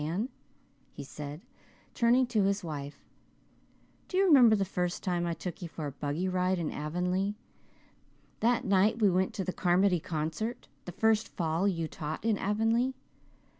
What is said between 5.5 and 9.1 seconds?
you for a buggy ride in Avonlea that night